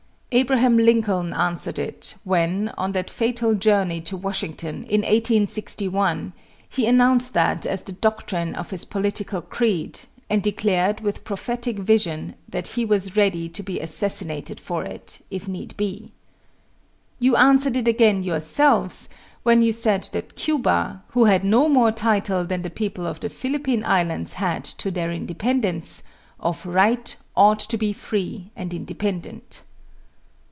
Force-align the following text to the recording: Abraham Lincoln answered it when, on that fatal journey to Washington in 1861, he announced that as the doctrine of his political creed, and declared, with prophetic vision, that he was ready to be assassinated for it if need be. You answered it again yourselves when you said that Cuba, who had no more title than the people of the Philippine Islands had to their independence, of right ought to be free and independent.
Abraham 0.33 0.77
Lincoln 0.77 1.33
answered 1.33 1.77
it 1.77 2.15
when, 2.23 2.69
on 2.77 2.93
that 2.93 3.09
fatal 3.09 3.53
journey 3.53 3.99
to 3.99 4.15
Washington 4.15 4.85
in 4.85 5.01
1861, 5.01 6.33
he 6.69 6.87
announced 6.87 7.33
that 7.33 7.65
as 7.65 7.83
the 7.83 7.91
doctrine 7.91 8.55
of 8.55 8.69
his 8.69 8.85
political 8.85 9.41
creed, 9.41 9.99
and 10.29 10.41
declared, 10.41 11.01
with 11.01 11.25
prophetic 11.25 11.75
vision, 11.79 12.35
that 12.47 12.69
he 12.79 12.85
was 12.85 13.17
ready 13.17 13.49
to 13.49 13.61
be 13.61 13.81
assassinated 13.81 14.57
for 14.61 14.85
it 14.85 15.19
if 15.29 15.49
need 15.49 15.75
be. 15.75 16.13
You 17.19 17.35
answered 17.35 17.75
it 17.75 17.89
again 17.89 18.23
yourselves 18.23 19.09
when 19.43 19.61
you 19.61 19.73
said 19.73 20.07
that 20.13 20.37
Cuba, 20.37 21.03
who 21.09 21.25
had 21.25 21.43
no 21.43 21.67
more 21.67 21.91
title 21.91 22.45
than 22.45 22.61
the 22.61 22.69
people 22.69 23.05
of 23.05 23.19
the 23.19 23.27
Philippine 23.27 23.83
Islands 23.83 24.35
had 24.35 24.63
to 24.63 24.91
their 24.91 25.11
independence, 25.11 26.03
of 26.39 26.65
right 26.65 27.13
ought 27.35 27.59
to 27.59 27.77
be 27.77 27.91
free 27.91 28.49
and 28.55 28.73
independent. 28.73 29.63